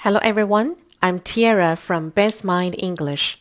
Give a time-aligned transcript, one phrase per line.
[0.00, 3.35] Hello everyone, I'm Tiara from Best Mind English.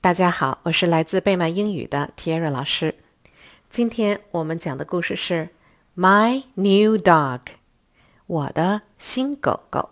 [0.00, 2.94] 大家好，我是来自贝曼英语的 Tiara 老师。
[3.70, 5.48] 今天我们讲的故事是
[5.96, 7.40] My New Dog，
[8.26, 9.90] 我的新狗狗。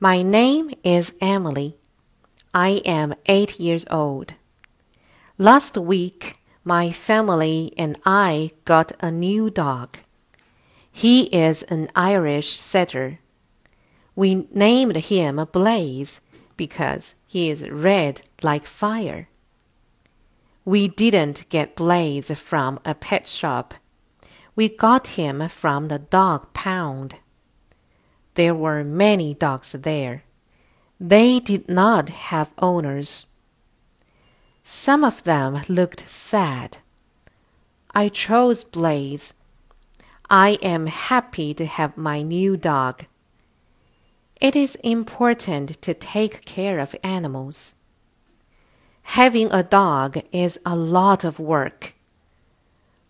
[0.00, 1.74] My name is Emily.
[2.50, 4.30] I am eight years old.
[5.36, 6.34] Last week,
[6.64, 10.00] my family and I got a new dog.
[10.92, 13.18] He is an Irish setter.
[14.18, 16.22] We named him Blaze
[16.56, 19.28] because he is red like fire.
[20.64, 23.74] We didn't get Blaze from a pet shop.
[24.56, 27.14] We got him from the dog pound.
[28.34, 30.24] There were many dogs there.
[30.98, 33.26] They did not have owners.
[34.64, 36.78] Some of them looked sad.
[37.94, 39.32] I chose Blaze.
[40.28, 43.04] I am happy to have my new dog.
[44.48, 47.74] It is important to take care of animals.
[49.18, 51.92] Having a dog is a lot of work.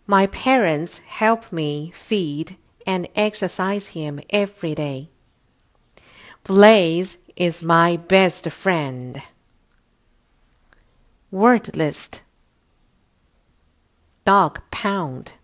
[0.04, 5.10] My parents help me feed and exercise him every day.
[6.42, 9.22] Blaze is my best friend.
[11.30, 12.22] Word list
[14.24, 15.34] Dog pound.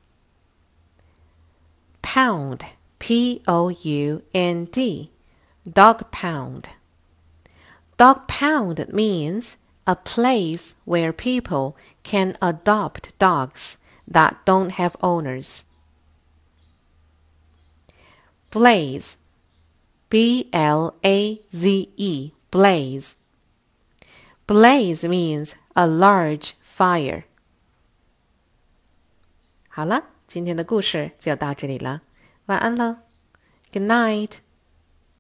[2.03, 2.65] Pound,
[2.99, 5.13] P O U N D
[5.66, 6.70] Dog pound.
[7.98, 13.78] Dog pound means a place where people can adopt dogs
[14.08, 15.64] that don't have owners.
[18.52, 19.18] Blaze.
[20.10, 22.32] B L A Z E.
[22.50, 23.18] Blaze.
[24.48, 27.26] Blaze means a large fire.
[29.68, 32.02] 好了，今天的故事就到这里了，
[32.48, 32.98] 晚安喽，
[33.72, 34.40] Good night。